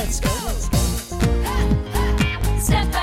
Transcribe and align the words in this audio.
let's 0.00 0.18
go. 0.20 0.30
Step 2.58 2.86
at 2.86 2.96
a 2.96 2.99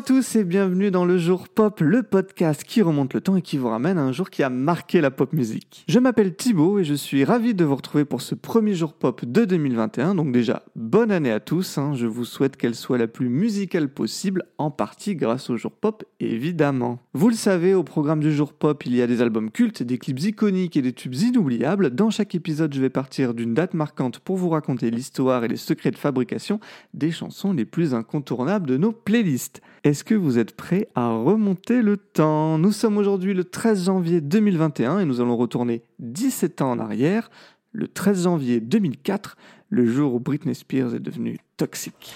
à 0.00 0.02
tous 0.02 0.34
et 0.36 0.44
bienvenue 0.44 0.90
dans 0.90 1.04
le 1.04 1.18
jour 1.18 1.46
pop, 1.50 1.80
le 1.80 2.02
podcast 2.02 2.64
qui 2.64 2.80
remonte 2.80 3.12
le 3.12 3.20
temps 3.20 3.36
et 3.36 3.42
qui 3.42 3.58
vous 3.58 3.68
ramène 3.68 3.98
à 3.98 4.02
un 4.02 4.12
jour 4.12 4.30
qui 4.30 4.42
a 4.42 4.48
marqué 4.48 5.02
la 5.02 5.10
pop 5.10 5.34
musique. 5.34 5.84
Je 5.88 5.98
m'appelle 5.98 6.34
Thibaut 6.34 6.78
et 6.78 6.84
je 6.84 6.94
suis 6.94 7.22
ravi 7.22 7.52
de 7.52 7.66
vous 7.66 7.76
retrouver 7.76 8.06
pour 8.06 8.22
ce 8.22 8.34
premier 8.34 8.72
jour 8.72 8.94
pop 8.94 9.22
de 9.26 9.44
2021. 9.44 10.14
Donc 10.14 10.32
déjà, 10.32 10.62
bonne 10.74 11.10
année 11.10 11.30
à 11.30 11.38
tous. 11.38 11.76
hein. 11.76 11.92
Je 11.92 12.06
vous 12.06 12.24
souhaite 12.24 12.56
qu'elle 12.56 12.74
soit 12.76 12.96
la 12.96 13.08
plus 13.08 13.28
musicale 13.28 13.90
possible, 13.90 14.44
en 14.56 14.70
partie 14.70 15.16
grâce 15.16 15.50
au 15.50 15.58
jour 15.58 15.72
pop 15.72 16.02
évidemment. 16.18 17.00
Vous 17.12 17.28
le 17.28 17.34
savez, 17.34 17.74
au 17.74 17.82
programme 17.82 18.20
du 18.20 18.32
jour 18.32 18.54
pop, 18.54 18.82
il 18.86 18.96
y 18.96 19.02
a 19.02 19.06
des 19.06 19.20
albums 19.20 19.50
cultes, 19.50 19.82
des 19.82 19.98
clips 19.98 20.22
iconiques 20.22 20.78
et 20.78 20.82
des 20.82 20.94
tubes 20.94 21.14
inoubliables. 21.14 21.90
Dans 21.90 22.08
chaque 22.08 22.34
épisode, 22.34 22.72
je 22.72 22.80
vais 22.80 22.88
partir 22.88 23.34
d'une 23.34 23.52
date 23.52 23.74
marquante 23.74 24.20
pour 24.20 24.38
vous 24.38 24.48
raconter 24.48 24.90
l'histoire 24.90 25.44
et 25.44 25.48
les 25.48 25.58
secrets 25.58 25.90
de 25.90 25.98
fabrication 25.98 26.58
des 26.94 27.10
chansons 27.10 27.52
les 27.52 27.66
plus 27.66 27.92
incontournables 27.92 28.66
de 28.66 28.78
nos 28.78 28.92
playlists. 28.92 29.60
Est-ce 29.90 30.04
que 30.04 30.14
vous 30.14 30.38
êtes 30.38 30.54
prêts 30.54 30.86
à 30.94 31.08
remonter 31.08 31.82
le 31.82 31.96
temps? 31.96 32.58
Nous 32.58 32.70
sommes 32.70 32.96
aujourd'hui 32.96 33.34
le 33.34 33.42
13 33.42 33.86
janvier 33.86 34.20
2021 34.20 35.00
et 35.00 35.04
nous 35.04 35.20
allons 35.20 35.36
retourner 35.36 35.82
17 35.98 36.62
ans 36.62 36.70
en 36.70 36.78
arrière, 36.78 37.28
le 37.72 37.88
13 37.88 38.22
janvier 38.22 38.60
2004, 38.60 39.36
le 39.68 39.86
jour 39.86 40.14
où 40.14 40.20
Britney 40.20 40.54
Spears 40.54 40.94
est 40.94 41.00
devenue 41.00 41.38
toxique. 41.56 42.14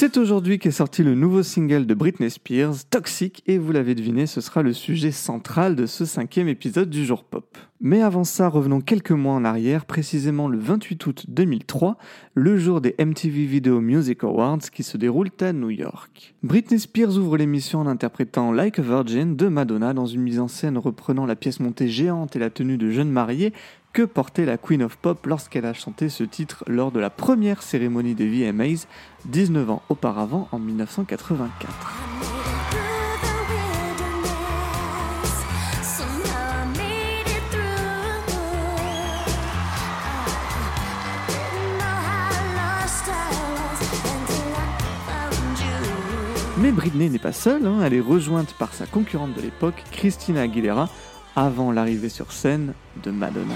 C'est 0.00 0.16
aujourd'hui 0.16 0.58
qu'est 0.58 0.70
sorti 0.70 1.02
le 1.02 1.14
nouveau 1.14 1.42
single 1.42 1.84
de 1.84 1.92
Britney 1.92 2.30
Spears, 2.30 2.86
Toxic, 2.88 3.42
et 3.46 3.58
vous 3.58 3.70
l'avez 3.70 3.94
deviné, 3.94 4.24
ce 4.24 4.40
sera 4.40 4.62
le 4.62 4.72
sujet 4.72 5.10
central 5.10 5.76
de 5.76 5.84
ce 5.84 6.06
cinquième 6.06 6.48
épisode 6.48 6.88
du 6.88 7.04
jour 7.04 7.22
pop. 7.22 7.58
Mais 7.82 8.00
avant 8.00 8.24
ça, 8.24 8.48
revenons 8.48 8.80
quelques 8.80 9.10
mois 9.10 9.34
en 9.34 9.44
arrière, 9.44 9.84
précisément 9.84 10.48
le 10.48 10.58
28 10.58 11.06
août 11.06 11.24
2003, 11.28 11.98
le 12.34 12.56
jour 12.56 12.80
des 12.80 12.94
MTV 12.98 13.44
Video 13.44 13.80
Music 13.80 14.24
Awards 14.24 14.70
qui 14.72 14.82
se 14.82 14.96
déroulent 14.96 15.30
à 15.40 15.52
New 15.52 15.68
York. 15.68 16.34
Britney 16.42 16.78
Spears 16.78 17.18
ouvre 17.18 17.36
l'émission 17.36 17.80
en 17.80 17.86
interprétant 17.86 18.52
Like 18.52 18.78
a 18.78 18.82
Virgin 18.82 19.36
de 19.36 19.48
Madonna 19.48 19.92
dans 19.92 20.06
une 20.06 20.22
mise 20.22 20.40
en 20.40 20.48
scène 20.48 20.78
reprenant 20.78 21.26
la 21.26 21.36
pièce 21.36 21.60
montée 21.60 21.88
géante 21.88 22.36
et 22.36 22.38
la 22.38 22.48
tenue 22.48 22.78
de 22.78 22.90
jeune 22.90 23.10
mariée 23.10 23.52
que 23.92 24.02
portait 24.02 24.44
la 24.44 24.56
Queen 24.56 24.82
of 24.82 24.96
Pop 24.96 25.26
lorsqu'elle 25.26 25.66
a 25.66 25.74
chanté 25.74 26.08
ce 26.08 26.24
titre 26.24 26.64
lors 26.66 26.92
de 26.92 27.00
la 27.00 27.10
première 27.10 27.62
cérémonie 27.62 28.14
des 28.14 28.28
VMAs 28.28 28.86
19 29.26 29.70
ans 29.70 29.82
auparavant 29.88 30.48
en 30.52 30.58
1984. 30.58 32.20
Mais 46.60 46.72
Britney 46.72 47.08
n'est 47.08 47.18
pas 47.18 47.32
seule, 47.32 47.66
hein, 47.66 47.78
elle 47.82 47.94
est 47.94 48.00
rejointe 48.00 48.52
par 48.52 48.74
sa 48.74 48.84
concurrente 48.84 49.32
de 49.32 49.40
l'époque, 49.40 49.82
Christina 49.92 50.42
Aguilera, 50.42 50.90
avant 51.36 51.72
l'arrivée 51.72 52.08
sur 52.08 52.32
scène 52.32 52.74
de 53.02 53.10
Madonna. 53.10 53.54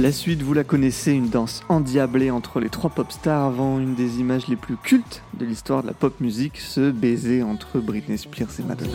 La 0.00 0.12
suite, 0.12 0.42
vous 0.42 0.54
la 0.54 0.62
connaissez, 0.62 1.10
une 1.10 1.28
danse 1.28 1.62
endiablée 1.68 2.30
entre 2.30 2.60
les 2.60 2.68
trois 2.68 2.88
pop 2.88 3.10
stars 3.10 3.46
avant 3.46 3.80
une 3.80 3.96
des 3.96 4.20
images 4.20 4.46
les 4.46 4.54
plus 4.54 4.76
cultes 4.76 5.22
de 5.34 5.44
l'histoire 5.44 5.82
de 5.82 5.88
la 5.88 5.92
pop 5.92 6.20
musique, 6.20 6.58
ce 6.58 6.92
baiser 6.92 7.42
entre 7.42 7.80
Britney 7.80 8.16
Spears 8.16 8.60
et 8.60 8.62
Madonna. 8.62 8.92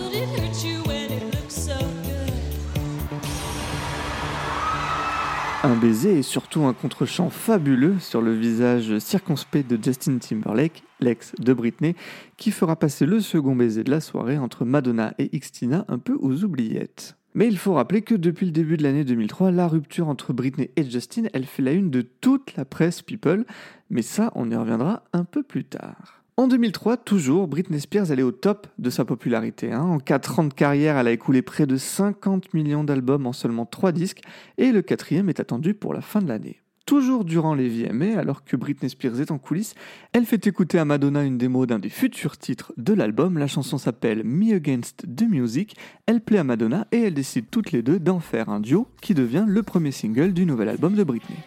Un 5.66 5.78
baiser 5.78 6.18
et 6.18 6.24
surtout 6.24 6.66
un 6.66 6.74
contre-champ 6.74 7.30
fabuleux 7.30 7.98
sur 7.98 8.22
le 8.22 8.34
visage 8.34 9.00
circonspect 9.00 9.70
de 9.70 9.82
Justin 9.82 10.18
Timberlake, 10.18 10.84
l'ex 11.00 11.34
de 11.40 11.54
Britney, 11.54 11.96
qui 12.36 12.52
fera 12.52 12.76
passer 12.76 13.06
le 13.06 13.22
second 13.22 13.56
baiser 13.56 13.86
de 13.86 13.92
la 13.92 14.02
soirée 14.02 14.38
entre 14.38 14.66
Madonna 14.66 15.14
et 15.20 15.30
Xtina 15.30 15.86
un 15.88 16.00
peu 16.00 16.18
aux 16.20 16.44
oubliettes. 16.44 17.16
Mais 17.34 17.48
il 17.48 17.58
faut 17.58 17.76
rappeler 17.76 18.02
que 18.02 18.14
depuis 18.14 18.46
le 18.46 18.52
début 18.52 18.76
de 18.76 18.84
l'année 18.84 19.06
2003, 19.06 19.52
la 19.52 19.70
rupture 19.70 20.10
entre 20.10 20.34
Britney 20.34 20.70
et 20.76 20.84
Justin, 20.84 21.28
elle 21.32 21.46
fait 21.46 21.64
la 21.64 21.72
une 21.72 21.90
de 21.90 22.02
toute 22.02 22.58
la 22.58 22.66
presse 22.66 23.02
people, 23.02 23.46
mais 23.90 24.02
ça, 24.02 24.34
on 24.36 24.52
y 24.52 24.56
reviendra 24.58 25.04
un 25.14 25.24
peu 25.24 25.44
plus 25.44 25.64
tard. 25.64 26.23
En 26.36 26.48
2003, 26.48 26.98
toujours, 26.98 27.48
Britney 27.48 27.80
Spears, 27.80 28.12
est 28.12 28.24
au 28.24 28.32
top 28.32 28.66
de 28.80 28.90
sa 28.90 29.06
popularité. 29.06 29.72
hein. 29.72 29.84
En 29.84 30.00
4 30.00 30.40
ans 30.40 30.44
de 30.46 30.54
carrière, 30.54 30.98
elle 30.98 31.08
a 31.08 31.12
écoulé 31.12 31.44
près 31.44 31.68
de 31.68 31.78
50 31.78 32.56
millions 32.56 32.84
d'albums 32.84 33.28
en 33.28 33.34
seulement 33.34 33.68
3 33.68 33.92
disques, 33.92 34.22
et 34.58 34.72
le 34.72 34.82
quatrième 34.82 35.30
est 35.30 35.40
attendu 35.40 35.76
pour 35.76 35.94
la 35.94 36.02
fin 36.02 36.24
de 36.24 36.28
l'année. 36.28 36.60
Toujours 36.88 37.24
durant 37.24 37.54
les 37.54 37.88
alors 38.18 38.44
que 38.44 38.58
Britney 38.58 38.90
Spears 38.90 39.22
est 39.22 39.32
en 39.32 39.38
coulisses, 39.38 39.76
elle 40.12 40.26
fait 40.26 40.48
écouter 40.48 40.80
à 40.80 40.86
Madonna 40.86 41.24
une 41.24 41.38
démo 41.38 41.68
d'un 41.68 41.80
des 41.80 41.90
futurs 41.90 42.38
titres 42.38 42.74
de 42.78 42.94
l'album. 42.94 43.38
La 43.38 43.48
chanson 43.48 43.78
s'appelle 43.78 44.24
Me 44.26 44.56
Against 44.56 45.06
the 45.16 45.30
Music. 45.30 45.78
Elle 46.08 46.20
plaît 46.20 46.40
à 46.40 46.44
Madonna 46.44 46.88
et 46.92 47.04
elles 47.04 47.14
décident 47.14 47.48
toutes 47.50 47.72
les 47.72 47.84
deux 47.84 48.00
d'en 48.00 48.20
faire 48.20 48.50
un 48.50 48.60
duo 48.60 48.88
qui 49.02 49.14
devient 49.14 49.46
le 49.48 49.64
premier 49.64 49.92
single 49.92 50.34
du 50.34 50.46
nouvel 50.46 50.68
album 50.68 50.96
de 50.96 51.04
Britney. 51.06 51.38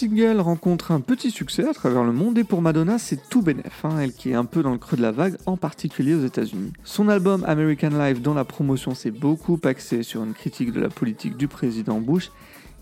Single 0.00 0.40
rencontre 0.40 0.92
un 0.92 1.00
petit 1.00 1.30
succès 1.30 1.68
à 1.68 1.74
travers 1.74 2.04
le 2.04 2.12
monde 2.12 2.38
et 2.38 2.44
pour 2.44 2.62
Madonna 2.62 2.98
c'est 2.98 3.28
tout 3.28 3.42
bénef, 3.42 3.84
hein, 3.84 3.98
elle 4.00 4.14
qui 4.14 4.30
est 4.30 4.34
un 4.34 4.46
peu 4.46 4.62
dans 4.62 4.72
le 4.72 4.78
creux 4.78 4.96
de 4.96 5.02
la 5.02 5.12
vague, 5.12 5.36
en 5.44 5.58
particulier 5.58 6.14
aux 6.14 6.24
États-Unis. 6.24 6.72
Son 6.84 7.10
album 7.10 7.44
American 7.46 7.90
Life, 7.90 8.22
dont 8.22 8.32
la 8.32 8.46
promotion 8.46 8.94
s'est 8.94 9.10
beaucoup 9.10 9.60
axée 9.62 10.02
sur 10.02 10.24
une 10.24 10.32
critique 10.32 10.72
de 10.72 10.80
la 10.80 10.88
politique 10.88 11.36
du 11.36 11.48
président 11.48 12.00
Bush, 12.00 12.30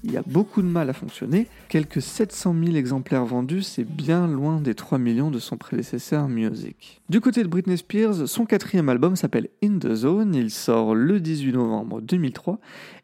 il 0.04 0.12
y 0.12 0.16
a 0.16 0.22
beaucoup 0.24 0.62
de 0.62 0.68
mal 0.68 0.88
à 0.90 0.92
fonctionner. 0.92 1.48
Quelques 1.68 2.00
700 2.00 2.54
000 2.64 2.76
exemplaires 2.76 3.24
vendus, 3.24 3.62
c'est 3.62 3.84
bien 3.84 4.28
loin 4.28 4.60
des 4.60 4.76
3 4.76 4.98
millions 4.98 5.32
de 5.32 5.40
son 5.40 5.56
prédécesseur 5.56 6.28
Music. 6.28 7.00
Du 7.08 7.20
côté 7.20 7.42
de 7.42 7.48
Britney 7.48 7.76
Spears, 7.76 8.28
son 8.28 8.46
quatrième 8.46 8.88
album 8.88 9.16
s'appelle 9.16 9.48
In 9.62 9.78
the 9.78 9.94
Zone, 9.94 10.36
il 10.36 10.50
sort 10.50 10.94
le 10.94 11.18
18 11.18 11.52
novembre 11.52 12.00
2003, 12.00 12.60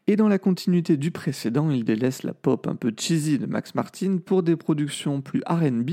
et 0.07 0.15
dans 0.15 0.27
la 0.27 0.37
continuité 0.37 0.97
du 0.97 1.11
précédent, 1.11 1.69
il 1.71 1.83
délaisse 1.83 2.23
la 2.23 2.33
pop 2.33 2.67
un 2.67 2.75
peu 2.75 2.93
cheesy 2.97 3.39
de 3.39 3.45
Max 3.45 3.73
Martin 3.75 4.17
pour 4.23 4.43
des 4.43 4.55
productions 4.55 5.21
plus 5.21 5.41
RB, 5.47 5.89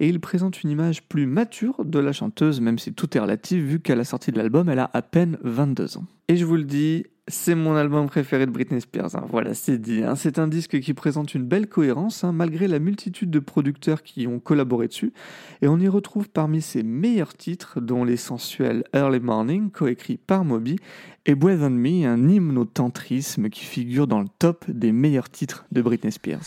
et 0.00 0.08
il 0.08 0.20
présente 0.20 0.62
une 0.62 0.70
image 0.70 1.02
plus 1.02 1.26
mature 1.26 1.84
de 1.84 1.98
la 1.98 2.12
chanteuse, 2.12 2.60
même 2.60 2.78
si 2.78 2.92
tout 2.92 3.16
est 3.16 3.20
relatif, 3.20 3.62
vu 3.62 3.80
qu'à 3.80 3.94
la 3.94 4.04
sortie 4.04 4.32
de 4.32 4.38
l'album, 4.38 4.68
elle 4.68 4.80
a 4.80 4.90
à 4.92 5.02
peine 5.02 5.38
22 5.42 5.98
ans. 5.98 6.04
Et 6.28 6.36
je 6.36 6.44
vous 6.44 6.56
le 6.56 6.64
dis, 6.64 7.04
c'est 7.28 7.54
mon 7.54 7.76
album 7.76 8.06
préféré 8.06 8.46
de 8.46 8.50
Britney 8.50 8.80
Spears. 8.80 9.14
hein. 9.14 9.24
Voilà, 9.30 9.54
c'est 9.54 9.78
dit. 9.78 10.02
hein. 10.02 10.16
C'est 10.16 10.38
un 10.38 10.48
disque 10.48 10.80
qui 10.80 10.92
présente 10.92 11.34
une 11.34 11.44
belle 11.44 11.68
cohérence, 11.68 12.24
hein, 12.24 12.32
malgré 12.32 12.66
la 12.66 12.78
multitude 12.78 13.30
de 13.30 13.38
producteurs 13.38 14.02
qui 14.02 14.26
ont 14.26 14.40
collaboré 14.40 14.88
dessus. 14.88 15.12
Et 15.62 15.68
on 15.68 15.78
y 15.78 15.88
retrouve 15.88 16.28
parmi 16.28 16.60
ses 16.60 16.82
meilleurs 16.82 17.34
titres, 17.34 17.80
dont 17.80 18.04
les 18.04 18.16
sensuels 18.16 18.84
Early 18.92 19.20
Morning, 19.20 19.70
coécrit 19.70 20.16
par 20.18 20.44
Moby, 20.44 20.76
et 21.24 21.36
Breathe 21.36 21.62
on 21.62 21.70
Me, 21.70 22.04
un 22.06 22.28
hymne 22.28 22.58
au 22.58 22.64
tantrisme 22.64 23.48
qui 23.48 23.64
figure 23.64 24.08
dans 24.08 24.20
le 24.20 24.28
top 24.40 24.64
des 24.68 24.90
meilleurs 24.90 25.30
titres 25.30 25.64
de 25.70 25.80
Britney 25.80 26.10
Spears. 26.10 26.42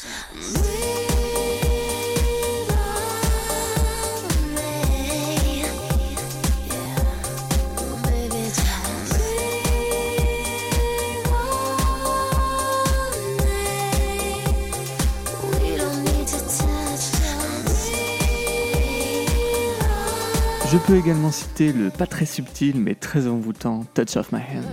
Je 20.75 20.79
peux 20.81 20.97
également 20.97 21.31
citer 21.31 21.71
le 21.71 21.89
pas 21.89 22.05
très 22.05 22.25
subtil 22.25 22.81
mais 22.81 22.95
très 22.95 23.27
envoûtant 23.27 23.85
Touch 23.93 24.17
of 24.17 24.33
My 24.33 24.41
Hand. 24.41 24.65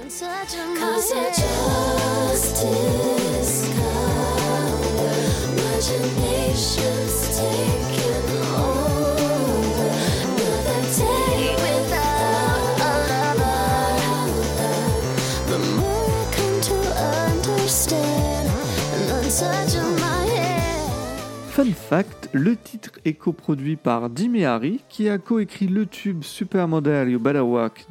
Fun 21.53 21.65
fact, 21.89 22.22
le 22.33 22.57
titre 22.57 22.93
est 23.05 23.13
coproduit 23.13 23.77
par 23.77 24.09
Jimmy 24.15 24.45
Harry, 24.45 24.81
qui 24.89 25.09
a 25.09 25.19
coécrit 25.19 25.67
le 25.67 25.87
tube 25.87 26.23
Supermodel 26.23 27.11
You 27.11 27.19
Better 27.19 27.43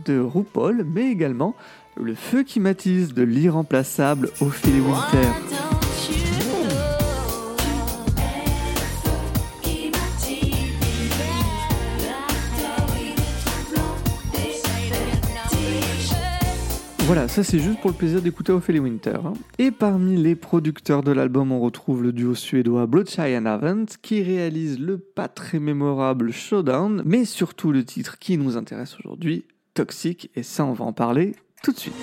de 0.06 0.20
RuPaul, 0.20 0.84
mais 0.84 1.12
également 1.12 1.56
Le 1.96 2.16
feu 2.16 2.44
qui 2.44 2.60
m'attise 2.60 3.14
de 3.14 3.24
l'irremplaçable 3.24 4.30
Ophélie 4.40 4.82
Winter. 4.82 5.81
Voilà, 17.14 17.28
ça 17.28 17.44
c'est 17.44 17.60
juste 17.60 17.82
pour 17.82 17.90
le 17.90 17.98
plaisir 17.98 18.22
d'écouter 18.22 18.54
Ophélie 18.54 18.80
Winter. 18.80 19.18
hein. 19.26 19.34
Et 19.60 19.70
parmi 19.72 20.16
les 20.16 20.34
producteurs 20.34 21.04
de 21.04 21.12
l'album, 21.12 21.52
on 21.52 21.60
retrouve 21.60 22.02
le 22.02 22.14
duo 22.14 22.36
suédois 22.36 22.88
Bloodshy 22.88 23.36
and 23.36 23.48
Avant, 23.48 23.84
qui 24.02 24.24
réalise 24.24 24.80
le 24.80 24.98
pas 24.98 25.28
très 25.28 25.60
mémorable 25.60 26.32
Showdown, 26.32 27.02
mais 27.06 27.26
surtout 27.26 27.74
le 27.74 27.84
titre 27.84 28.18
qui 28.18 28.38
nous 28.38 28.56
intéresse 28.56 28.96
aujourd'hui, 28.98 29.44
Toxic, 29.74 30.32
et 30.38 30.44
ça 30.44 30.64
on 30.64 30.72
va 30.72 30.86
en 30.86 30.94
parler 30.94 31.36
tout 31.62 31.74
de 31.74 31.80
suite. 31.80 31.94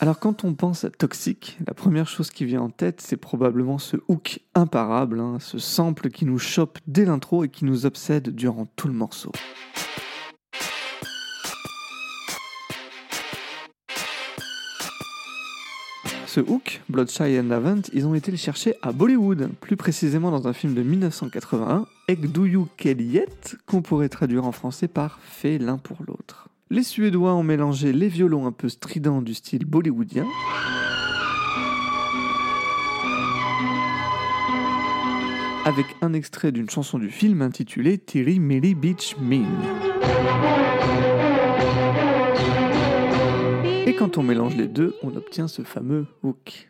Alors 0.00 0.18
quand 0.18 0.44
on 0.44 0.52
pense 0.52 0.84
à 0.84 0.90
Toxic, 0.90 1.58
la 1.66 1.72
première 1.72 2.08
chose 2.08 2.30
qui 2.30 2.44
vient 2.44 2.60
en 2.60 2.68
tête, 2.68 3.00
c'est 3.00 3.16
probablement 3.16 3.78
ce 3.78 3.96
hook 4.08 4.40
imparable, 4.54 5.18
hein, 5.20 5.38
ce 5.40 5.58
sample 5.58 6.10
qui 6.10 6.26
nous 6.26 6.38
chope 6.38 6.78
dès 6.86 7.06
l'intro 7.06 7.42
et 7.42 7.48
qui 7.48 7.64
nous 7.64 7.86
obsède 7.86 8.34
durant 8.34 8.66
tout 8.76 8.88
le 8.88 8.94
morceau. 8.94 9.32
Ce 16.28 16.40
hook, 16.40 16.82
Bloodshy 16.90 17.40
and 17.40 17.50
Avant, 17.50 17.80
ils 17.94 18.06
ont 18.06 18.14
été 18.14 18.30
le 18.30 18.36
chercher 18.36 18.74
à 18.82 18.92
Bollywood, 18.92 19.48
plus 19.62 19.76
précisément 19.78 20.30
dans 20.30 20.46
un 20.46 20.52
film 20.52 20.74
de 20.74 20.82
1981, 20.82 21.86
Ek 22.06 22.30
Do 22.30 22.44
You 22.44 22.68
Kellyet, 22.76 23.56
qu'on 23.64 23.80
pourrait 23.80 24.10
traduire 24.10 24.44
en 24.44 24.52
français 24.52 24.88
par 24.88 25.20
Fait 25.22 25.56
l'un 25.56 25.78
pour 25.78 25.96
l'autre. 26.06 26.50
Les 26.68 26.82
Suédois 26.82 27.32
ont 27.32 27.42
mélangé 27.42 27.94
les 27.94 28.08
violons 28.08 28.46
un 28.46 28.52
peu 28.52 28.68
stridents 28.68 29.22
du 29.22 29.32
style 29.32 29.64
bollywoodien 29.64 30.26
avec 35.64 35.86
un 36.02 36.12
extrait 36.12 36.52
d'une 36.52 36.68
chanson 36.68 36.98
du 36.98 37.08
film 37.08 37.40
intitulée 37.40 37.96
Tiri 37.96 38.38
Meri 38.38 38.74
Beach 38.74 39.16
Mean. 39.18 39.97
Quand 43.98 44.16
on 44.16 44.22
mélange 44.22 44.54
les 44.54 44.68
deux, 44.68 44.94
on 45.02 45.16
obtient 45.16 45.48
ce 45.48 45.62
fameux 45.62 46.06
hook. 46.22 46.68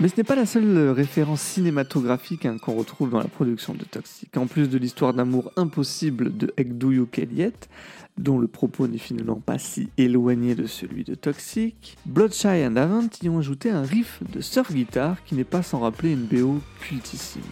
Mais 0.00 0.06
ce 0.06 0.16
n'est 0.16 0.22
pas 0.22 0.36
la 0.36 0.46
seule 0.46 0.90
référence 0.90 1.40
cinématographique 1.40 2.46
hein, 2.46 2.56
qu'on 2.62 2.76
retrouve 2.76 3.10
dans 3.10 3.18
la 3.18 3.26
production 3.26 3.74
de 3.74 3.82
Toxic. 3.84 4.36
En 4.36 4.46
plus 4.46 4.70
de 4.70 4.78
l'histoire 4.78 5.12
d'amour 5.12 5.50
impossible 5.56 6.36
de 6.36 6.54
Ekduyu 6.56 7.06
Kellyet, 7.06 7.52
dont 8.16 8.38
le 8.38 8.46
propos 8.46 8.86
n'est 8.86 8.98
finalement 8.98 9.40
pas 9.40 9.58
si 9.58 9.88
éloigné 9.98 10.54
de 10.54 10.66
celui 10.66 11.02
de 11.02 11.16
Toxic, 11.16 11.96
Bloodshy 12.06 12.64
and 12.64 12.76
Avant 12.76 13.08
y 13.22 13.28
ont 13.28 13.38
ajouté 13.38 13.70
un 13.70 13.82
riff 13.82 14.20
de 14.32 14.40
surf 14.40 14.72
guitare 14.72 15.16
qui 15.24 15.34
n'est 15.34 15.42
pas 15.42 15.64
sans 15.64 15.80
rappeler 15.80 16.12
une 16.12 16.26
BO 16.26 16.60
cultissime. 16.80 17.42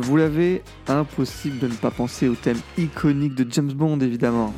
Vous 0.00 0.16
l'avez, 0.16 0.62
impossible 0.88 1.58
de 1.58 1.68
ne 1.68 1.74
pas 1.74 1.90
penser 1.90 2.26
au 2.26 2.34
thème 2.34 2.56
iconique 2.78 3.34
de 3.34 3.46
James 3.50 3.70
Bond 3.70 4.00
évidemment. 4.00 4.54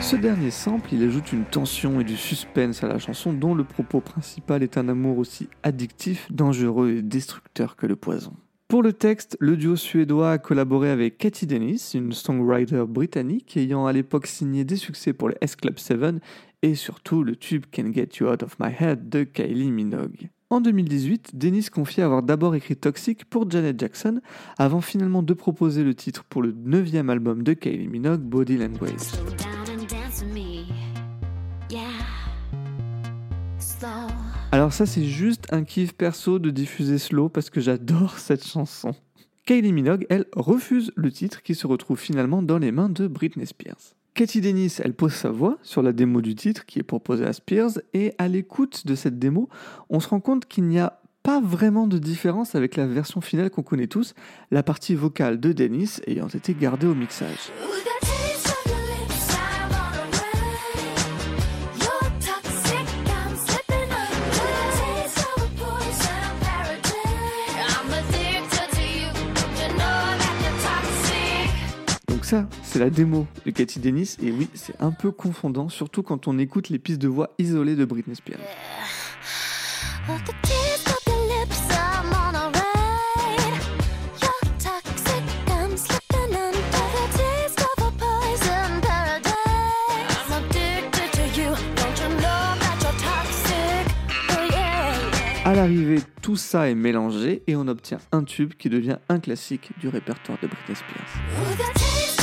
Ce 0.00 0.16
dernier 0.16 0.50
sample, 0.50 0.92
il 0.92 1.04
ajoute 1.04 1.32
une 1.32 1.44
tension 1.44 2.00
et 2.00 2.04
du 2.04 2.16
suspense 2.16 2.82
à 2.82 2.88
la 2.88 2.98
chanson 2.98 3.32
dont 3.32 3.54
le 3.54 3.62
propos 3.62 4.00
principal 4.00 4.64
est 4.64 4.76
un 4.76 4.88
amour 4.88 5.18
aussi 5.18 5.48
addictif, 5.62 6.26
dangereux 6.32 6.96
et 6.96 7.02
destructeur 7.02 7.76
que 7.76 7.86
le 7.86 7.94
poison. 7.94 8.32
Pour 8.66 8.84
le 8.84 8.92
texte, 8.92 9.36
le 9.40 9.56
duo 9.56 9.74
suédois 9.74 10.30
a 10.30 10.38
collaboré 10.38 10.90
avec 10.90 11.18
Katie 11.18 11.48
Dennis, 11.48 11.90
une 11.94 12.12
songwriter 12.12 12.84
britannique 12.86 13.56
ayant 13.56 13.86
à 13.86 13.92
l'époque 13.92 14.28
signé 14.28 14.64
des 14.64 14.76
succès 14.76 15.12
pour 15.12 15.28
les 15.28 15.36
S 15.40 15.56
Club 15.56 15.76
7 15.76 16.00
et 16.62 16.74
surtout 16.74 17.22
le 17.22 17.36
tube 17.36 17.64
Can 17.74 17.92
Get 17.92 18.08
You 18.20 18.28
Out 18.28 18.42
of 18.42 18.58
My 18.58 18.72
Head 18.78 19.08
de 19.08 19.24
Kylie 19.24 19.70
Minogue. 19.70 20.30
En 20.50 20.60
2018, 20.60 21.36
Dennis 21.36 21.68
confie 21.70 22.02
avoir 22.02 22.22
d'abord 22.24 22.56
écrit 22.56 22.76
Toxic 22.76 23.24
pour 23.24 23.48
Janet 23.48 23.78
Jackson, 23.78 24.20
avant 24.58 24.80
finalement 24.80 25.22
de 25.22 25.32
proposer 25.32 25.84
le 25.84 25.94
titre 25.94 26.24
pour 26.24 26.42
le 26.42 26.52
neuvième 26.52 27.08
album 27.08 27.44
de 27.44 27.52
Kylie 27.52 27.86
Minogue, 27.86 28.20
Body 28.20 28.56
Language. 28.56 28.98
Alors 34.52 34.72
ça 34.72 34.86
c'est 34.86 35.04
juste 35.04 35.46
un 35.52 35.62
kiff 35.62 35.92
perso 35.92 36.40
de 36.40 36.50
diffuser 36.50 36.98
slow 36.98 37.28
parce 37.28 37.50
que 37.50 37.60
j'adore 37.60 38.18
cette 38.18 38.44
chanson. 38.44 38.94
Kylie 39.46 39.72
Minogue, 39.72 40.06
elle, 40.10 40.26
refuse 40.34 40.92
le 40.96 41.12
titre 41.12 41.42
qui 41.42 41.54
se 41.54 41.66
retrouve 41.66 41.98
finalement 41.98 42.42
dans 42.42 42.58
les 42.58 42.72
mains 42.72 42.88
de 42.88 43.06
Britney 43.06 43.46
Spears. 43.46 43.94
Katie 44.14 44.40
Dennis, 44.40 44.76
elle 44.82 44.94
pose 44.94 45.14
sa 45.14 45.30
voix 45.30 45.58
sur 45.62 45.82
la 45.82 45.92
démo 45.92 46.20
du 46.20 46.34
titre 46.34 46.66
qui 46.66 46.78
est 46.78 46.84
proposée 46.84 47.24
à 47.24 47.32
Spears 47.32 47.78
et 47.94 48.12
à 48.18 48.28
l'écoute 48.28 48.86
de 48.86 48.94
cette 48.94 49.18
démo, 49.18 49.48
on 49.88 50.00
se 50.00 50.08
rend 50.08 50.20
compte 50.20 50.46
qu'il 50.46 50.64
n'y 50.64 50.78
a 50.78 51.00
pas 51.22 51.40
vraiment 51.40 51.86
de 51.86 51.98
différence 51.98 52.54
avec 52.54 52.76
la 52.76 52.86
version 52.86 53.20
finale 53.20 53.50
qu'on 53.50 53.62
connaît 53.62 53.86
tous, 53.86 54.14
la 54.50 54.62
partie 54.62 54.94
vocale 54.94 55.38
de 55.38 55.52
Dennis 55.52 56.00
ayant 56.06 56.28
été 56.28 56.54
gardée 56.54 56.86
au 56.86 56.94
mixage. 56.94 57.50
Ça, 72.30 72.46
c'est 72.62 72.78
la 72.78 72.90
démo 72.90 73.26
de 73.44 73.50
Katie 73.50 73.80
Dennis 73.80 74.16
et 74.22 74.30
oui, 74.30 74.48
c'est 74.54 74.80
un 74.80 74.92
peu 74.92 75.10
confondant, 75.10 75.68
surtout 75.68 76.04
quand 76.04 76.28
on 76.28 76.38
écoute 76.38 76.68
les 76.68 76.78
pistes 76.78 77.00
de 77.00 77.08
voix 77.08 77.30
isolées 77.40 77.74
de 77.74 77.84
Britney 77.84 78.14
Spears. 78.14 78.38
Oh. 80.08 80.12
À 95.44 95.54
l'arrivée, 95.54 95.98
tout 96.22 96.36
ça 96.36 96.70
est 96.70 96.76
mélangé 96.76 97.42
et 97.48 97.56
on 97.56 97.66
obtient 97.66 97.98
un 98.12 98.22
tube 98.22 98.54
qui 98.54 98.68
devient 98.68 98.98
un 99.08 99.18
classique 99.18 99.72
du 99.80 99.88
répertoire 99.88 100.38
de 100.40 100.46
Britney 100.46 100.76
Spears. 100.76 102.19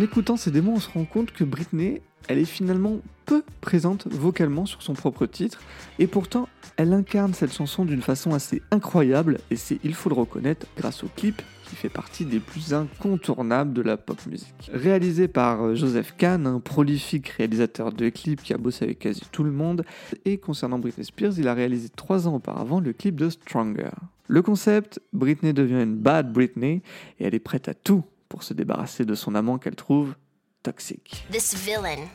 En 0.00 0.02
écoutant 0.02 0.38
ces 0.38 0.50
démos, 0.50 0.76
on 0.76 0.80
se 0.80 0.88
rend 0.88 1.04
compte 1.04 1.30
que 1.30 1.44
Britney, 1.44 2.00
elle 2.26 2.38
est 2.38 2.46
finalement 2.46 3.00
peu 3.26 3.42
présente 3.60 4.06
vocalement 4.06 4.64
sur 4.64 4.80
son 4.80 4.94
propre 4.94 5.26
titre 5.26 5.60
et 5.98 6.06
pourtant 6.06 6.48
elle 6.78 6.94
incarne 6.94 7.34
cette 7.34 7.52
chanson 7.52 7.84
d'une 7.84 8.00
façon 8.00 8.32
assez 8.32 8.62
incroyable 8.70 9.40
et 9.50 9.56
c'est, 9.56 9.78
il 9.84 9.92
faut 9.92 10.08
le 10.08 10.14
reconnaître, 10.14 10.66
grâce 10.74 11.04
au 11.04 11.08
clip 11.14 11.42
qui 11.66 11.76
fait 11.76 11.90
partie 11.90 12.24
des 12.24 12.40
plus 12.40 12.72
incontournables 12.72 13.74
de 13.74 13.82
la 13.82 13.98
pop 13.98 14.24
musique. 14.24 14.70
Réalisé 14.72 15.28
par 15.28 15.62
euh, 15.62 15.74
Joseph 15.74 16.14
Kahn, 16.16 16.46
un 16.46 16.60
prolifique 16.60 17.28
réalisateur 17.28 17.92
de 17.92 18.08
clips 18.08 18.42
qui 18.42 18.54
a 18.54 18.56
bossé 18.56 18.86
avec 18.86 19.00
quasi 19.00 19.20
tout 19.30 19.44
le 19.44 19.52
monde, 19.52 19.84
et 20.24 20.38
concernant 20.38 20.78
Britney 20.78 21.04
Spears, 21.04 21.34
il 21.36 21.46
a 21.46 21.52
réalisé 21.52 21.90
trois 21.90 22.26
ans 22.26 22.36
auparavant 22.36 22.80
le 22.80 22.94
clip 22.94 23.16
de 23.16 23.28
Stronger. 23.28 23.90
Le 24.28 24.40
concept, 24.40 24.98
Britney 25.12 25.52
devient 25.52 25.82
une 25.82 25.96
bad 25.96 26.32
Britney 26.32 26.80
et 27.18 27.24
elle 27.26 27.34
est 27.34 27.38
prête 27.38 27.68
à 27.68 27.74
tout 27.74 28.02
pour 28.30 28.42
se 28.42 28.54
débarrasser 28.54 29.04
de 29.04 29.14
son 29.14 29.34
amant 29.34 29.58
qu'elle 29.58 29.76
trouve 29.76 30.14
toxique. 30.62 31.24
this 31.30 31.54
villain 31.54 32.08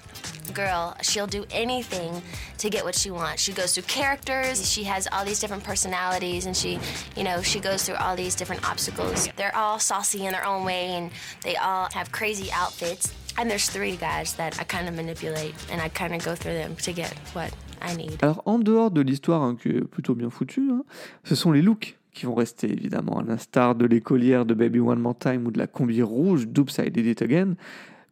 girl 0.53 0.95
she'll 1.01 1.25
do 1.27 1.43
anything 1.51 2.21
to 2.59 2.69
get 2.69 2.83
what 2.83 2.93
she 2.95 3.09
wants 3.09 3.41
she 3.41 3.51
goes 3.51 3.73
through 3.73 3.87
characters 3.87 4.69
she 4.71 4.83
has 4.83 5.07
all 5.11 5.25
these 5.25 5.39
different 5.39 5.63
personalities 5.63 6.45
and 6.45 6.55
she 6.55 6.77
you 7.17 7.23
know 7.23 7.41
she 7.41 7.59
goes 7.59 7.83
through 7.83 7.97
all 7.97 8.15
these 8.15 8.35
different 8.35 8.63
obstacles 8.69 9.27
they're 9.35 9.55
all 9.55 9.79
saucy 9.79 10.25
in 10.27 10.31
their 10.31 10.45
own 10.45 10.63
way 10.63 10.93
and 10.93 11.09
they 11.43 11.55
all 11.55 11.87
have 11.93 12.11
crazy 12.11 12.49
outfits 12.51 13.13
And 13.37 13.49
there's 13.49 13.69
three 13.69 13.97
guys 13.97 14.35
that 14.37 14.57
I 14.61 14.63
kind 14.63 14.87
of 14.87 14.95
manipulate, 14.95 15.53
and 15.69 15.81
I 15.81 15.89
kind 15.89 16.15
of 16.15 16.23
go 16.23 16.35
through 16.35 16.53
them 16.53 16.77
to 16.77 16.93
get 16.93 17.11
what 17.33 17.51
I 17.81 17.93
need. 17.93 18.17
Alors, 18.23 18.41
en 18.45 18.59
dehors 18.59 18.91
de 18.91 19.01
l'histoire 19.01 19.41
hein, 19.43 19.57
qui 19.61 19.67
est 19.75 19.83
plutôt 19.83 20.15
bien 20.15 20.29
foutue, 20.29 20.69
hein, 20.71 20.85
ce 21.25 21.35
sont 21.35 21.51
les 21.51 21.61
looks 21.61 21.97
qui 22.15 22.25
vont 22.25 22.33
rester 22.33 22.71
évidemment, 22.71 23.19
à 23.19 23.23
l'instar 23.23 23.75
de 23.75 23.85
l'écolière 23.85 24.45
de 24.45 24.55
Baby 24.55 24.79
One 24.79 24.99
More 24.99 25.17
Time 25.17 25.45
ou 25.45 25.51
de 25.51 25.59
la 25.59 25.67
combi 25.67 26.01
rouge 26.01 26.47
d'Oops 26.47 26.79
I 26.79 26.89
Did 26.89 27.05
It 27.05 27.21
Again. 27.21 27.55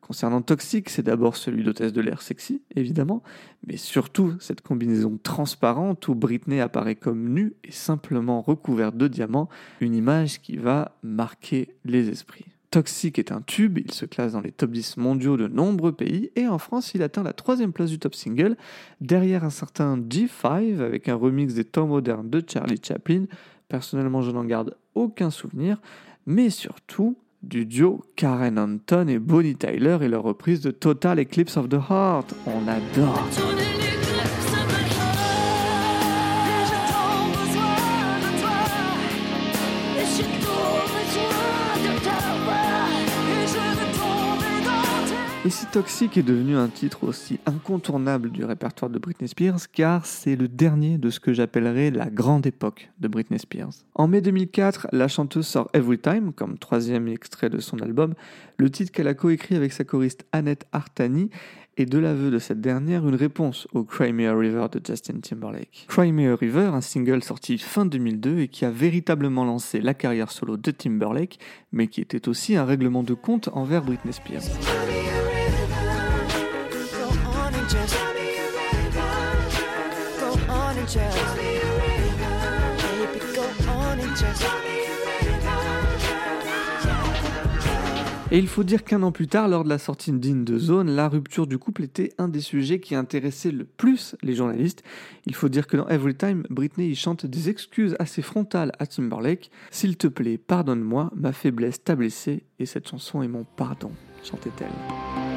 Concernant 0.01 0.41
Toxic, 0.41 0.89
c'est 0.89 1.01
d'abord 1.01 1.37
celui 1.37 1.63
d'hôtesse 1.63 1.93
de 1.93 2.01
l'air 2.01 2.21
sexy, 2.21 2.61
évidemment, 2.75 3.23
mais 3.65 3.77
surtout 3.77 4.33
cette 4.39 4.59
combinaison 4.59 5.17
transparente 5.23 6.09
où 6.09 6.13
Britney 6.13 6.59
apparaît 6.59 6.95
comme 6.95 7.29
nue 7.29 7.53
et 7.63 7.71
simplement 7.71 8.41
recouverte 8.41 8.97
de 8.97 9.07
diamants, 9.07 9.47
une 9.79 9.95
image 9.95 10.41
qui 10.41 10.57
va 10.57 10.97
marquer 11.03 11.73
les 11.85 12.09
esprits. 12.09 12.45
Toxic 12.73 13.19
est 13.19 13.31
un 13.31 13.41
tube, 13.41 13.77
il 13.77 13.93
se 13.93 14.05
classe 14.05 14.33
dans 14.33 14.41
les 14.41 14.51
top 14.51 14.71
10 14.71 14.97
mondiaux 14.97 15.37
de 15.37 15.47
nombreux 15.47 15.91
pays 15.91 16.31
et 16.35 16.47
en 16.47 16.57
France 16.57 16.95
il 16.95 17.03
atteint 17.03 17.21
la 17.21 17.31
troisième 17.31 17.71
place 17.71 17.91
du 17.91 17.99
top 17.99 18.15
single, 18.15 18.57
derrière 18.99 19.43
un 19.43 19.51
certain 19.51 19.95
G5 19.95 20.81
avec 20.81 21.07
un 21.07 21.13
remix 21.13 21.53
des 21.53 21.65
temps 21.65 21.85
modernes 21.85 22.31
de 22.31 22.43
Charlie 22.45 22.81
Chaplin. 22.83 23.25
Personnellement 23.73 24.21
je 24.21 24.29
n'en 24.29 24.45
garde 24.45 24.77
aucun 24.93 25.31
souvenir, 25.31 25.81
mais 26.27 26.51
surtout 26.51 27.17
du 27.41 27.65
duo 27.65 28.03
Karen 28.15 28.59
Anton 28.59 29.07
et 29.07 29.17
Bonnie 29.17 29.55
Tyler 29.55 29.97
et 29.99 30.07
leur 30.07 30.21
reprise 30.21 30.61
de 30.61 30.69
Total 30.69 31.19
Eclipse 31.19 31.57
of 31.57 31.69
the 31.69 31.79
Heart. 31.89 32.35
On 32.45 32.67
adore. 32.67 33.82
Et 45.45 45.49
si 45.49 45.65
Toxic 45.65 46.17
est 46.17 46.23
devenu 46.23 46.55
un 46.55 46.69
titre 46.69 47.03
aussi 47.03 47.37
incontournable 47.45 48.29
du 48.29 48.45
répertoire 48.45 48.89
de 48.89 48.97
Britney 48.97 49.27
Spears, 49.27 49.69
car 49.73 50.05
c'est 50.05 50.37
le 50.37 50.47
dernier 50.47 50.97
de 50.97 51.09
ce 51.09 51.19
que 51.19 51.33
j'appellerais 51.33 51.91
la 51.91 52.09
grande 52.09 52.45
époque 52.45 52.89
de 53.01 53.09
Britney 53.09 53.39
Spears. 53.39 53.73
En 53.93 54.07
mai 54.07 54.21
2004, 54.21 54.87
la 54.93 55.09
chanteuse 55.09 55.45
sort 55.45 55.69
Every 55.73 55.99
Time, 55.99 56.31
comme 56.31 56.57
troisième 56.57 57.09
extrait 57.09 57.49
de 57.49 57.59
son 57.59 57.81
album, 57.81 58.13
le 58.57 58.69
titre 58.69 58.93
qu'elle 58.93 59.09
a 59.09 59.15
coécrit 59.15 59.57
avec 59.57 59.73
sa 59.73 59.83
choriste 59.83 60.25
Annette 60.31 60.65
Artani, 60.71 61.29
et 61.75 61.85
de 61.85 61.97
l'aveu 61.97 62.31
de 62.31 62.39
cette 62.39 62.61
dernière, 62.61 63.05
une 63.05 63.15
réponse 63.15 63.67
au 63.73 63.83
Cry 63.83 64.13
Me 64.13 64.29
a 64.29 64.37
River 64.37 64.67
de 64.71 64.79
Justin 64.85 65.19
Timberlake. 65.19 65.87
Cry 65.89 66.13
Me 66.13 66.31
a 66.31 66.35
River, 66.37 66.69
un 66.73 66.81
single 66.81 67.21
sorti 67.21 67.57
fin 67.57 67.85
2002 67.85 68.39
et 68.39 68.47
qui 68.47 68.63
a 68.63 68.71
véritablement 68.71 69.43
lancé 69.43 69.81
la 69.81 69.93
carrière 69.93 70.31
solo 70.31 70.55
de 70.55 70.71
Timberlake, 70.71 71.37
mais 71.73 71.87
qui 71.87 71.99
était 71.99 72.29
aussi 72.29 72.55
un 72.55 72.63
règlement 72.63 73.03
de 73.03 73.13
compte 73.13 73.49
envers 73.51 73.83
Britney 73.83 74.13
Spears. 74.13 74.43
Et 88.33 88.39
il 88.39 88.47
faut 88.47 88.63
dire 88.63 88.83
qu'un 88.83 89.03
an 89.03 89.11
plus 89.11 89.27
tard, 89.27 89.47
lors 89.47 89.63
de 89.63 89.69
la 89.69 89.77
sortie 89.77 90.11
d'In 90.11 90.37
de 90.37 90.57
Zone, 90.57 90.89
la 90.89 91.07
rupture 91.07 91.45
du 91.45 91.59
couple 91.59 91.83
était 91.83 92.13
un 92.17 92.27
des 92.27 92.41
sujets 92.41 92.79
qui 92.79 92.95
intéressait 92.95 93.51
le 93.51 93.63
plus 93.63 94.15
les 94.23 94.33
journalistes. 94.33 94.81
Il 95.27 95.35
faut 95.35 95.49
dire 95.49 95.67
que 95.67 95.77
dans 95.77 95.87
Every 95.87 96.15
Time, 96.15 96.43
Britney 96.49 96.87
y 96.87 96.95
chante 96.95 97.27
des 97.27 97.49
excuses 97.49 97.95
assez 97.99 98.23
frontales 98.23 98.71
à 98.79 98.87
Timberlake. 98.87 99.51
S'il 99.69 99.97
te 99.97 100.07
plaît, 100.07 100.39
pardonne-moi, 100.39 101.11
ma 101.15 101.31
faiblesse 101.31 101.83
t'a 101.83 101.95
blessé 101.95 102.41
et 102.57 102.65
cette 102.65 102.87
chanson 102.87 103.21
est 103.21 103.27
mon 103.27 103.45
pardon, 103.55 103.91
chantait-elle. 104.23 105.32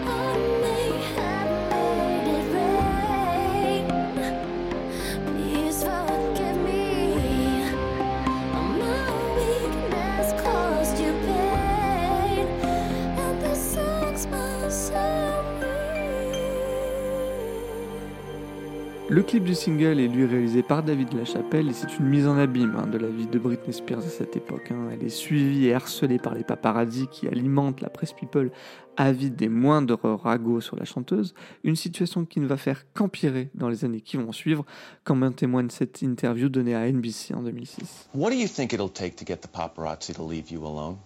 Le 19.09 19.23
clip 19.23 19.45
du 19.45 19.55
single 19.55 20.01
est 20.01 20.09
lui 20.09 20.25
réalisé 20.27 20.65
par 20.65 20.83
David 20.83 21.13
Lachapelle 21.15 21.69
et 21.69 21.73
c'est 21.73 21.97
une 21.99 22.07
mise 22.07 22.27
en 22.27 22.37
abîme 22.37 22.75
hein, 22.77 22.89
de 22.89 22.99
la 22.99 23.07
vie 23.07 23.29
de 23.29 23.39
Britney 23.39 23.73
Spears 23.73 24.01
à 24.05 24.09
cette 24.09 24.37
époque. 24.37 24.73
hein. 24.73 24.89
Elle 24.93 25.05
est 25.05 25.11
suivie 25.11 25.67
et 25.67 25.75
harcelée 25.75 26.19
par 26.19 26.35
les 26.35 26.43
paparazzis 26.43 27.07
qui 27.07 27.29
alimentent 27.29 27.81
la 27.81 27.89
presse 27.89 28.13
people 28.13 28.51
avide 28.97 29.37
des 29.37 29.49
moindres 29.49 30.01
ragots 30.23 30.61
sur 30.61 30.75
la 30.77 30.85
chanteuse, 30.85 31.35
une 31.63 31.77
situation 31.77 32.25
qui 32.25 32.41
ne 32.41 32.47
va 32.47 32.57
faire 32.57 32.83
qu'empirer 32.95 33.51
dans 33.55 33.69
les 33.69 33.85
années 33.85 34.01
qui 34.01 34.17
vont 34.17 34.33
suivre, 34.33 34.65
comme 35.05 35.23
en 35.23 35.31
témoigne 35.33 35.69
cette 35.71 36.01
interview 36.03 36.49
donnée 36.49 36.75
à 36.75 36.91
NBC 36.91 37.35
en 37.35 37.43
2006. 37.43 38.09
What 38.15 38.31
do 38.31 38.37
you 38.37 38.49
think 38.49 38.73
it'll 38.73 38.91
take 38.91 39.15
to 39.17 39.25
get 39.25 39.37
the 39.43 39.49
paparazzi 39.53 40.15
to 40.15 40.27
leave 40.27 40.51
you 40.51 40.65
alone? 40.67 40.97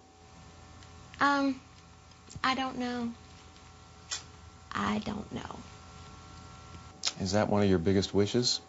Um, 1.20 1.54
I 2.44 2.54
don't 2.54 2.78
know. 2.78 3.08
I 4.74 5.00
don't 5.04 5.30
know. 5.32 5.58
Is 7.22 7.32
that 7.32 7.50
one 7.50 7.62
of 7.62 7.68
your 7.68 7.78
biggest 7.78 8.14
wishes? 8.14 8.60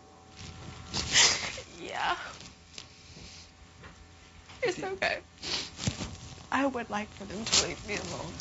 Yeah. 1.82 2.16
It's 4.64 4.84
okay. 4.84 5.20
I 6.52 6.66
would 6.66 6.90
like 6.90 7.10
for 7.10 7.26
them 7.26 7.44
to 7.44 7.68
leave 7.68 7.88
me 7.88 7.96
alone. 7.96 8.32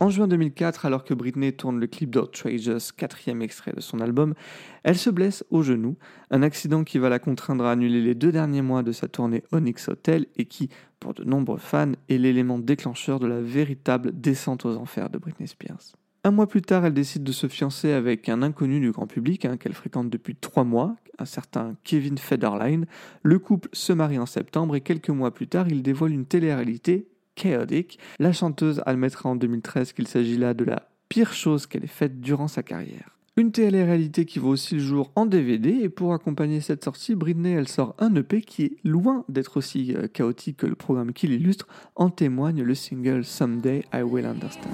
En 0.00 0.10
juin 0.10 0.26
2004, 0.26 0.84
alors 0.84 1.04
que 1.04 1.14
Britney 1.14 1.52
tourne 1.52 1.78
le 1.78 1.86
clip 1.86 2.10
d'Outrageous, 2.10 2.92
quatrième 2.96 3.40
extrait 3.40 3.72
de 3.72 3.80
son 3.80 4.00
album, 4.00 4.34
elle 4.82 4.98
se 4.98 5.10
blesse 5.10 5.44
au 5.50 5.62
genou, 5.62 5.96
un 6.32 6.42
accident 6.42 6.82
qui 6.82 6.98
va 6.98 7.08
la 7.08 7.20
contraindre 7.20 7.64
à 7.64 7.70
annuler 7.70 8.00
les 8.00 8.16
deux 8.16 8.32
derniers 8.32 8.62
mois 8.62 8.82
de 8.82 8.90
sa 8.90 9.06
tournée 9.06 9.44
Onyx 9.52 9.86
Hotel 9.86 10.26
et 10.36 10.46
qui, 10.46 10.70
pour 10.98 11.14
de 11.14 11.22
nombreux 11.22 11.58
fans, 11.58 11.92
est 12.08 12.18
l'élément 12.18 12.58
déclencheur 12.58 13.20
de 13.20 13.28
la 13.28 13.40
véritable 13.40 14.10
descente 14.12 14.64
aux 14.64 14.76
enfers 14.76 15.08
de 15.08 15.18
Britney 15.18 15.46
Spears. 15.46 15.92
Un 16.24 16.30
mois 16.30 16.46
plus 16.46 16.62
tard, 16.62 16.84
elle 16.84 16.94
décide 16.94 17.24
de 17.24 17.32
se 17.32 17.48
fiancer 17.48 17.90
avec 17.90 18.28
un 18.28 18.42
inconnu 18.42 18.78
du 18.78 18.92
grand 18.92 19.08
public 19.08 19.44
hein, 19.44 19.56
qu'elle 19.56 19.72
fréquente 19.72 20.08
depuis 20.08 20.36
trois 20.36 20.62
mois, 20.62 20.94
un 21.18 21.24
certain 21.24 21.74
Kevin 21.82 22.16
Federline. 22.16 22.86
Le 23.24 23.40
couple 23.40 23.68
se 23.72 23.92
marie 23.92 24.20
en 24.20 24.26
septembre 24.26 24.76
et 24.76 24.82
quelques 24.82 25.10
mois 25.10 25.34
plus 25.34 25.48
tard, 25.48 25.66
il 25.68 25.82
dévoile 25.82 26.12
une 26.12 26.26
télé-réalité 26.26 27.08
Chaotic. 27.34 27.98
La 28.20 28.32
chanteuse 28.32 28.82
admettra 28.86 29.30
en 29.30 29.34
2013 29.34 29.94
qu'il 29.94 30.06
s'agit 30.06 30.36
là 30.36 30.54
de 30.54 30.62
la 30.62 30.88
pire 31.08 31.32
chose 31.32 31.66
qu'elle 31.66 31.82
ait 31.82 31.88
faite 31.88 32.20
durant 32.20 32.46
sa 32.46 32.62
carrière. 32.62 33.18
Une 33.36 33.50
télé-réalité 33.50 34.24
qui 34.24 34.38
voit 34.38 34.50
aussi 34.50 34.74
le 34.74 34.80
jour 34.80 35.10
en 35.16 35.26
DVD 35.26 35.70
et 35.70 35.88
pour 35.88 36.12
accompagner 36.12 36.60
cette 36.60 36.84
sortie, 36.84 37.16
Britney 37.16 37.52
elle 37.52 37.66
sort 37.66 37.96
un 37.98 38.14
EP 38.14 38.42
qui 38.42 38.64
est 38.64 38.76
loin 38.84 39.24
d'être 39.28 39.56
aussi 39.56 39.94
euh, 39.96 40.06
chaotique 40.06 40.58
que 40.58 40.66
le 40.66 40.76
programme 40.76 41.14
qui 41.14 41.26
l'illustre, 41.26 41.66
en 41.96 42.10
témoigne 42.10 42.62
le 42.62 42.74
single 42.74 43.24
Someday 43.24 43.84
I 43.92 44.02
Will 44.02 44.26
Understand. 44.26 44.70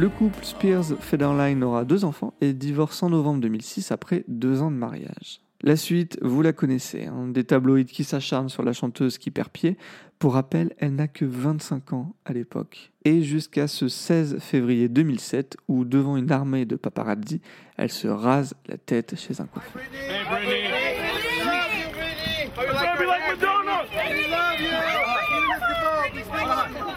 Le 0.00 0.08
couple 0.08 0.42
Spears-Federline 0.42 1.62
aura 1.62 1.84
deux 1.84 2.06
enfants 2.06 2.32
et 2.40 2.54
divorce 2.54 3.02
en 3.02 3.10
novembre 3.10 3.42
2006 3.42 3.92
après 3.92 4.24
deux 4.28 4.62
ans 4.62 4.70
de 4.70 4.76
mariage. 4.76 5.42
La 5.62 5.76
suite, 5.76 6.18
vous 6.22 6.40
la 6.40 6.54
connaissez, 6.54 7.04
hein, 7.04 7.28
des 7.28 7.44
tabloïds 7.44 7.84
qui 7.84 8.02
s'acharnent 8.02 8.48
sur 8.48 8.62
la 8.62 8.72
chanteuse 8.72 9.18
qui 9.18 9.30
perd 9.30 9.50
pied. 9.50 9.76
Pour 10.18 10.32
rappel, 10.32 10.72
elle 10.78 10.94
n'a 10.94 11.06
que 11.06 11.26
25 11.26 11.92
ans 11.92 12.14
à 12.24 12.32
l'époque. 12.32 12.92
Et 13.04 13.22
jusqu'à 13.22 13.68
ce 13.68 13.86
16 13.86 14.38
février 14.38 14.88
2007, 14.88 15.58
où 15.68 15.84
devant 15.84 16.16
une 16.16 16.32
armée 16.32 16.64
de 16.64 16.76
paparazzi, 16.76 17.42
elle 17.76 17.90
se 17.90 18.08
rase 18.08 18.54
la 18.68 18.78
tête 18.78 19.16
chez 19.18 19.38
un 19.42 19.46
coiffeur. 19.46 19.82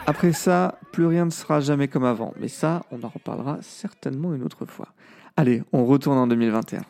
Après 0.08 0.32
ça, 0.32 0.80
plus 0.94 1.06
rien 1.06 1.26
ne 1.26 1.32
sera 1.32 1.60
jamais 1.60 1.90
comme 1.90 2.06
avant, 2.06 2.34
mais 2.40 2.48
ça, 2.48 2.86
on 2.92 3.04
en 3.04 3.10
reparlera 3.10 3.58
certainement 3.62 4.34
une 4.34 4.44
autre 4.44 4.66
fois. 4.66 4.88
Allez, 5.36 5.64
on 5.74 5.86
retourne 5.86 6.18
en 6.18 6.28
2021. 6.28 6.84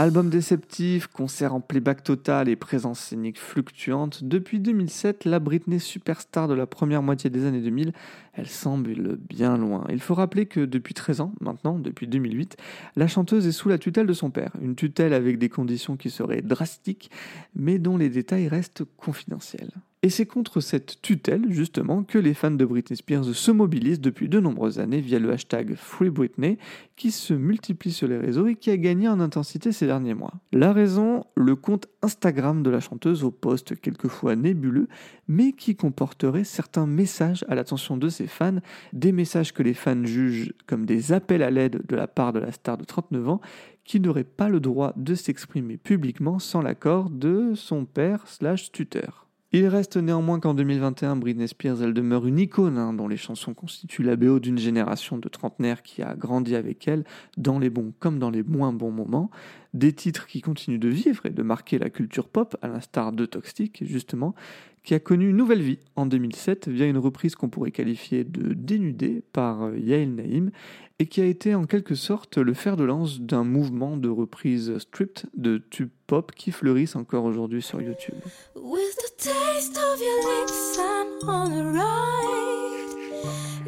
Album 0.00 0.30
déceptif, 0.30 1.08
concert 1.08 1.52
en 1.52 1.60
playback 1.60 2.04
total 2.04 2.48
et 2.48 2.54
présence 2.54 3.00
scénique 3.00 3.36
fluctuante, 3.36 4.22
depuis 4.22 4.60
2007, 4.60 5.24
la 5.24 5.40
Britney 5.40 5.80
superstar 5.80 6.46
de 6.46 6.54
la 6.54 6.68
première 6.68 7.02
moitié 7.02 7.30
des 7.30 7.44
années 7.44 7.60
2000, 7.60 7.92
elle 8.34 8.46
semble 8.46 9.16
bien 9.16 9.56
loin. 9.56 9.84
Il 9.90 10.00
faut 10.00 10.14
rappeler 10.14 10.46
que 10.46 10.60
depuis 10.60 10.94
13 10.94 11.20
ans, 11.20 11.32
maintenant, 11.40 11.80
depuis 11.80 12.06
2008, 12.06 12.56
la 12.94 13.08
chanteuse 13.08 13.48
est 13.48 13.52
sous 13.52 13.68
la 13.68 13.78
tutelle 13.78 14.06
de 14.06 14.12
son 14.12 14.30
père, 14.30 14.52
une 14.62 14.76
tutelle 14.76 15.12
avec 15.12 15.36
des 15.36 15.48
conditions 15.48 15.96
qui 15.96 16.10
seraient 16.10 16.42
drastiques, 16.42 17.10
mais 17.56 17.80
dont 17.80 17.96
les 17.96 18.08
détails 18.08 18.46
restent 18.46 18.84
confidentiels. 18.98 19.72
Et 20.04 20.10
c'est 20.10 20.26
contre 20.26 20.60
cette 20.60 21.02
tutelle, 21.02 21.46
justement, 21.48 22.04
que 22.04 22.18
les 22.18 22.32
fans 22.32 22.52
de 22.52 22.64
Britney 22.64 22.96
Spears 22.96 23.24
se 23.24 23.50
mobilisent 23.50 24.00
depuis 24.00 24.28
de 24.28 24.38
nombreuses 24.38 24.78
années 24.78 25.00
via 25.00 25.18
le 25.18 25.32
hashtag 25.32 25.74
Free 25.74 26.08
Britney, 26.08 26.56
qui 26.94 27.10
se 27.10 27.34
multiplie 27.34 27.90
sur 27.90 28.06
les 28.06 28.16
réseaux 28.16 28.46
et 28.46 28.54
qui 28.54 28.70
a 28.70 28.76
gagné 28.76 29.08
en 29.08 29.18
intensité 29.18 29.72
ces 29.72 29.86
derniers 29.86 30.14
mois. 30.14 30.34
La 30.52 30.72
raison, 30.72 31.24
le 31.34 31.56
compte 31.56 31.88
Instagram 32.02 32.62
de 32.62 32.70
la 32.70 32.78
chanteuse 32.78 33.24
au 33.24 33.32
poste 33.32 33.80
quelquefois 33.80 34.36
nébuleux, 34.36 34.86
mais 35.26 35.50
qui 35.50 35.74
comporterait 35.74 36.44
certains 36.44 36.86
messages 36.86 37.44
à 37.48 37.56
l'attention 37.56 37.96
de 37.96 38.08
ses 38.08 38.28
fans, 38.28 38.60
des 38.92 39.10
messages 39.10 39.52
que 39.52 39.64
les 39.64 39.74
fans 39.74 40.04
jugent 40.04 40.52
comme 40.68 40.86
des 40.86 41.10
appels 41.12 41.42
à 41.42 41.50
l'aide 41.50 41.82
de 41.88 41.96
la 41.96 42.06
part 42.06 42.32
de 42.32 42.38
la 42.38 42.52
star 42.52 42.78
de 42.78 42.84
39 42.84 43.28
ans, 43.28 43.40
qui 43.84 43.98
n'aurait 43.98 44.22
pas 44.22 44.48
le 44.48 44.60
droit 44.60 44.92
de 44.96 45.16
s'exprimer 45.16 45.76
publiquement 45.76 46.38
sans 46.38 46.62
l'accord 46.62 47.10
de 47.10 47.54
son 47.56 47.84
père 47.84 48.28
slash 48.28 48.70
tuteur. 48.70 49.27
Il 49.50 49.66
reste 49.66 49.96
néanmoins 49.96 50.40
qu'en 50.40 50.52
2021, 50.52 51.16
Britney 51.16 51.48
Spears, 51.48 51.82
elle 51.82 51.94
demeure 51.94 52.26
une 52.26 52.38
icône 52.38 52.76
hein, 52.76 52.92
dont 52.92 53.08
les 53.08 53.16
chansons 53.16 53.54
constituent 53.54 54.02
la 54.02 54.14
d'une 54.16 54.58
génération 54.58 55.16
de 55.16 55.26
trentenaires 55.30 55.82
qui 55.82 56.02
a 56.02 56.14
grandi 56.14 56.54
avec 56.54 56.86
elle, 56.86 57.04
dans 57.38 57.58
les 57.58 57.70
bons 57.70 57.94
comme 57.98 58.18
dans 58.18 58.28
les 58.28 58.42
moins 58.42 58.74
bons 58.74 58.90
moments. 58.90 59.30
Des 59.72 59.94
titres 59.94 60.26
qui 60.26 60.42
continuent 60.42 60.78
de 60.78 60.90
vivre 60.90 61.24
et 61.24 61.30
de 61.30 61.42
marquer 61.42 61.78
la 61.78 61.88
culture 61.88 62.28
pop, 62.28 62.56
à 62.60 62.68
l'instar 62.68 63.12
de 63.12 63.24
Toxic, 63.24 63.82
justement, 63.86 64.34
qui 64.88 64.94
a 64.94 65.00
connu 65.00 65.28
une 65.28 65.36
nouvelle 65.36 65.60
vie 65.60 65.80
en 65.96 66.06
2007 66.06 66.68
via 66.68 66.86
une 66.86 66.96
reprise 66.96 67.34
qu'on 67.34 67.50
pourrait 67.50 67.72
qualifier 67.72 68.24
de 68.24 68.54
dénudée 68.54 69.22
par 69.34 69.64
euh, 69.64 69.78
Yael 69.78 70.14
Naïm 70.14 70.50
et 70.98 71.04
qui 71.04 71.20
a 71.20 71.26
été 71.26 71.54
en 71.54 71.66
quelque 71.66 71.94
sorte 71.94 72.38
le 72.38 72.54
fer 72.54 72.74
de 72.78 72.84
lance 72.84 73.20
d'un 73.20 73.44
mouvement 73.44 73.98
de 73.98 74.08
reprise 74.08 74.78
stripped 74.78 75.26
de 75.36 75.58
tube 75.58 75.90
pop 76.06 76.32
qui 76.34 76.52
fleurissent 76.52 76.96
encore 76.96 77.26
aujourd'hui 77.26 77.60
sur 77.60 77.82
YouTube. 77.82 78.14
With 78.56 78.96
the 78.96 79.14
taste 79.18 79.76
of 79.76 80.00
your 80.00 81.28
on. 81.28 81.74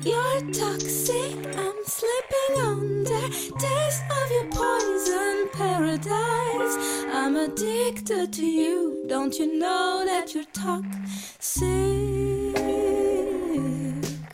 You're 0.02 0.52
toxic. 0.54 1.36
Taste 3.58 4.02
of 4.10 4.30
your 4.30 4.44
poison 4.50 5.48
paradise. 5.52 6.19
I'm 7.22 7.36
addicted 7.36 8.32
to 8.32 8.46
you. 8.46 9.04
Don't 9.06 9.38
you 9.38 9.58
know 9.58 10.06
that 10.06 10.34
you're 10.34 10.46
toxic? 10.54 11.68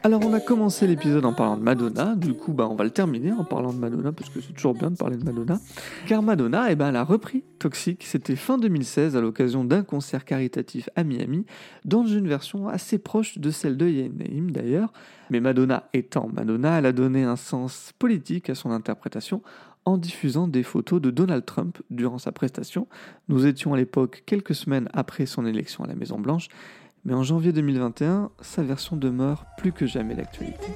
Alors 0.04 0.24
on 0.24 0.32
a 0.34 0.38
commencé 0.38 0.86
l'épisode 0.86 1.24
en 1.24 1.32
parlant 1.32 1.56
de 1.56 1.64
Madonna, 1.64 2.14
du 2.14 2.32
coup 2.32 2.52
bah, 2.52 2.68
on 2.70 2.76
va 2.76 2.84
le 2.84 2.90
terminer 2.90 3.32
en 3.32 3.42
parlant 3.42 3.72
de 3.72 3.78
Madonna, 3.78 4.12
parce 4.12 4.30
que 4.30 4.40
c'est 4.40 4.52
toujours 4.52 4.74
bien 4.74 4.92
de 4.92 4.96
parler 4.96 5.16
de 5.16 5.24
Madonna. 5.24 5.58
Car 6.06 6.22
Madonna, 6.22 6.70
eh 6.70 6.76
ben, 6.76 6.90
elle 6.90 6.96
a 6.96 7.02
repris 7.02 7.42
Toxic, 7.58 8.04
c'était 8.04 8.36
fin 8.36 8.56
2016 8.56 9.16
à 9.16 9.20
l'occasion 9.20 9.64
d'un 9.64 9.82
concert 9.82 10.24
caritatif 10.24 10.88
à 10.94 11.02
Miami, 11.02 11.44
dans 11.84 12.06
une 12.06 12.28
version 12.28 12.68
assez 12.68 12.98
proche 12.98 13.38
de 13.38 13.50
celle 13.50 13.76
de 13.76 13.88
Yael 13.88 14.12
Naïm 14.14 14.52
d'ailleurs. 14.52 14.92
Mais 15.30 15.40
Madonna 15.40 15.88
étant 15.92 16.30
Madonna, 16.32 16.78
elle 16.78 16.86
a 16.86 16.92
donné 16.92 17.24
un 17.24 17.34
sens 17.34 17.92
politique 17.98 18.48
à 18.48 18.54
son 18.54 18.70
interprétation 18.70 19.42
en 19.86 19.96
diffusant 19.96 20.48
des 20.48 20.62
photos 20.62 21.00
de 21.00 21.10
Donald 21.10 21.44
Trump 21.46 21.78
durant 21.90 22.18
sa 22.18 22.32
prestation. 22.32 22.88
Nous 23.28 23.46
étions 23.46 23.72
à 23.72 23.76
l'époque 23.76 24.24
quelques 24.26 24.54
semaines 24.54 24.88
après 24.92 25.24
son 25.24 25.46
élection 25.46 25.84
à 25.84 25.86
la 25.86 25.94
Maison 25.94 26.18
Blanche, 26.18 26.48
mais 27.04 27.14
en 27.14 27.22
janvier 27.22 27.52
2021, 27.52 28.30
sa 28.40 28.62
version 28.64 28.96
demeure 28.96 29.46
plus 29.56 29.72
que 29.72 29.86
jamais 29.86 30.16
d'actualité. 30.16 30.66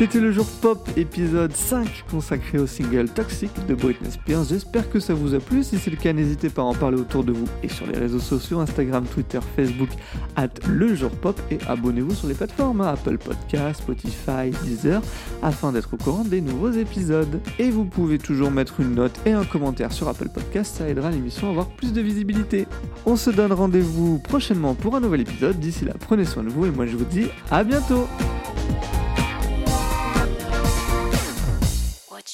C'était 0.00 0.18
le 0.18 0.32
jour 0.32 0.46
pop 0.62 0.88
épisode 0.96 1.54
5 1.54 2.06
consacré 2.10 2.58
au 2.58 2.66
single 2.66 3.06
Toxic 3.10 3.50
de 3.66 3.74
Britney 3.74 4.10
Spears. 4.10 4.44
J'espère 4.44 4.88
que 4.88 4.98
ça 4.98 5.12
vous 5.12 5.34
a 5.34 5.40
plu. 5.40 5.62
Si 5.62 5.76
c'est 5.76 5.90
le 5.90 5.98
cas, 5.98 6.14
n'hésitez 6.14 6.48
pas 6.48 6.62
à 6.62 6.64
en 6.64 6.72
parler 6.72 6.96
autour 6.96 7.22
de 7.22 7.32
vous 7.32 7.44
et 7.62 7.68
sur 7.68 7.86
les 7.86 7.98
réseaux 7.98 8.18
sociaux 8.18 8.60
Instagram, 8.60 9.04
Twitter, 9.04 9.40
Facebook, 9.54 9.90
at 10.36 10.48
le 10.66 10.94
jour 10.94 11.10
pop 11.10 11.38
et 11.50 11.58
abonnez-vous 11.68 12.14
sur 12.14 12.28
les 12.28 12.34
plateformes 12.34 12.80
Apple 12.80 13.18
Podcasts, 13.18 13.82
Spotify, 13.82 14.48
Deezer 14.64 15.02
afin 15.42 15.70
d'être 15.70 15.92
au 15.92 15.98
courant 15.98 16.24
des 16.24 16.40
nouveaux 16.40 16.70
épisodes. 16.70 17.38
Et 17.58 17.68
vous 17.68 17.84
pouvez 17.84 18.16
toujours 18.16 18.50
mettre 18.50 18.80
une 18.80 18.94
note 18.94 19.20
et 19.26 19.32
un 19.32 19.44
commentaire 19.44 19.92
sur 19.92 20.08
Apple 20.08 20.30
Podcasts, 20.30 20.78
ça 20.78 20.88
aidera 20.88 21.10
l'émission 21.10 21.48
à 21.48 21.50
avoir 21.50 21.68
plus 21.68 21.92
de 21.92 22.00
visibilité. 22.00 22.66
On 23.04 23.16
se 23.16 23.28
donne 23.28 23.52
rendez-vous 23.52 24.18
prochainement 24.18 24.72
pour 24.72 24.96
un 24.96 25.00
nouvel 25.00 25.20
épisode. 25.20 25.60
D'ici 25.60 25.84
là, 25.84 25.92
prenez 26.00 26.24
soin 26.24 26.42
de 26.42 26.48
vous 26.48 26.64
et 26.64 26.70
moi 26.70 26.86
je 26.86 26.96
vous 26.96 27.04
dis 27.04 27.26
à 27.50 27.64
bientôt. 27.64 28.08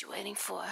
You 0.02 0.10
waiting 0.10 0.34
for? 0.34 0.64